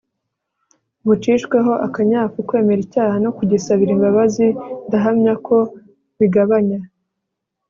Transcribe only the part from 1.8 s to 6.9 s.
akanyafu. kwemera icyaha no kugisabira imbabazi ndahamya ko bigabanya